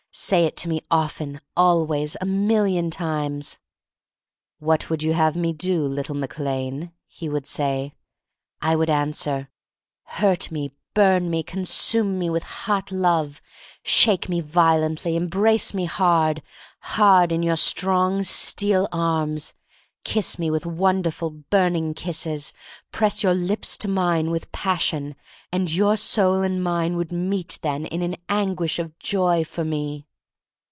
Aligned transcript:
Say 0.13 0.45
it 0.45 0.57
to 0.57 0.67
me 0.67 0.81
often, 0.91 1.39
always— 1.55 2.17
a 2.21 2.25
million 2.25 2.89
times." 2.91 3.59
"What 4.59 4.89
would 4.89 5.01
you 5.01 5.13
have 5.13 5.37
me 5.37 5.53
do, 5.53 5.85
little 5.87 6.15
Mac 6.15 6.37
Lane?" 6.37 6.91
he 7.07 7.29
would 7.29 7.47
say 7.47 7.77
again. 7.85 7.91
I 8.61 8.75
would 8.75 8.89
answer: 8.89 9.49
"Hurt 10.03 10.51
me, 10.51 10.73
burn 10.93 11.29
me, 11.29 11.43
consume 11.43 12.19
me 12.19 12.29
with 12.29 12.43
hot 12.43 12.91
love, 12.91 13.41
shake 13.83 14.27
me 14.27 14.41
violently, 14.41 15.15
embrace 15.15 15.73
me 15.73 15.85
hard, 15.85 16.43
hard 16.81 17.31
in 17.31 17.41
your 17.41 17.55
strong, 17.55 18.21
steel 18.23 18.89
arms, 18.91 19.53
kiss 20.03 20.39
me 20.39 20.49
with 20.49 20.65
wonderful 20.65 21.29
burning 21.29 21.93
kisses— 21.93 22.53
press 22.91 23.21
your 23.21 23.35
lips 23.35 23.77
to 23.77 23.87
mine 23.87 24.31
with 24.31 24.51
passion, 24.51 25.15
and 25.51 25.71
your 25.71 25.95
soul 25.95 26.41
and 26.41 26.63
mine 26.63 26.95
would 26.97 27.11
meet 27.11 27.59
then 27.61 27.85
in 27.85 28.01
an 28.01 28.15
anguish 28.27 28.79
of 28.79 28.97
joy 28.97 29.43
for 29.43 29.63
me!" 29.63 30.07